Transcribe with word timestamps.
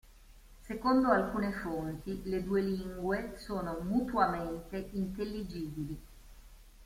Secondo 0.63 1.09
alcune 1.09 1.51
fonti 1.51 2.21
le 2.23 2.43
due 2.43 2.61
lingue 2.63 3.35
sono 3.37 3.81
mutuamente 3.83 4.89
intelligibili. 4.93 6.01